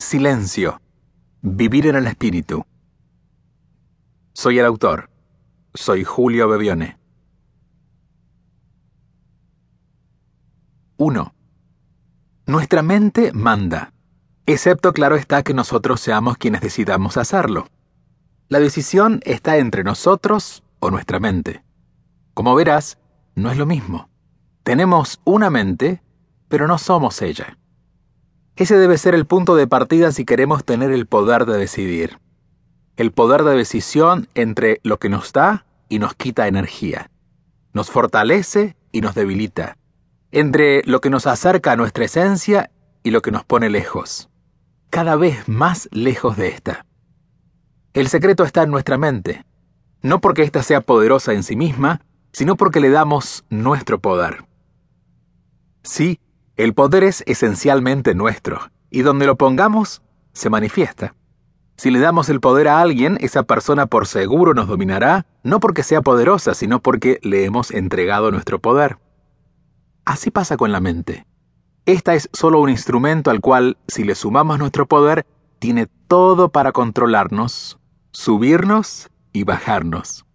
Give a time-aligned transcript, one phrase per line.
[0.00, 0.80] Silencio.
[1.42, 2.64] Vivir en el espíritu.
[4.32, 5.10] Soy el autor.
[5.74, 6.98] Soy Julio Bebione.
[10.98, 11.34] 1.
[12.46, 13.92] Nuestra mente manda,
[14.46, 17.66] excepto claro está que nosotros seamos quienes decidamos hacerlo.
[18.48, 21.64] La decisión está entre nosotros o nuestra mente.
[22.34, 22.98] Como verás,
[23.34, 24.08] no es lo mismo.
[24.62, 26.02] Tenemos una mente,
[26.48, 27.58] pero no somos ella.
[28.58, 32.18] Ese debe ser el punto de partida si queremos tener el poder de decidir.
[32.96, 37.08] El poder de decisión entre lo que nos da y nos quita energía.
[37.72, 39.78] Nos fortalece y nos debilita.
[40.32, 42.72] Entre lo que nos acerca a nuestra esencia
[43.04, 44.28] y lo que nos pone lejos.
[44.90, 46.84] Cada vez más lejos de esta.
[47.94, 49.44] El secreto está en nuestra mente.
[50.02, 52.00] No porque ésta sea poderosa en sí misma,
[52.32, 54.46] sino porque le damos nuestro poder.
[55.84, 56.18] Sí,
[56.58, 58.58] el poder es esencialmente nuestro,
[58.90, 61.14] y donde lo pongamos, se manifiesta.
[61.76, 65.84] Si le damos el poder a alguien, esa persona por seguro nos dominará, no porque
[65.84, 68.98] sea poderosa, sino porque le hemos entregado nuestro poder.
[70.04, 71.26] Así pasa con la mente.
[71.86, 75.26] Esta es solo un instrumento al cual, si le sumamos nuestro poder,
[75.60, 77.78] tiene todo para controlarnos,
[78.10, 80.26] subirnos y bajarnos.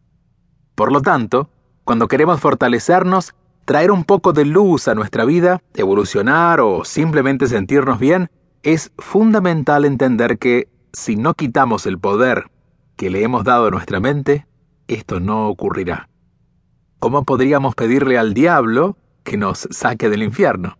[0.74, 1.50] Por lo tanto,
[1.84, 8.00] cuando queremos fortalecernos, traer un poco de luz a nuestra vida, evolucionar o simplemente sentirnos
[8.00, 8.30] bien,
[8.64, 12.45] es fundamental entender que si no quitamos el poder
[12.95, 14.45] que le hemos dado a nuestra mente,
[14.88, 16.09] esto no ocurrirá.
[17.00, 20.78] ¿Cómo podríamos pedirle al diablo que nos saque del infierno?